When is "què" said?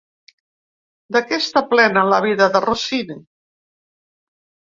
1.25-1.37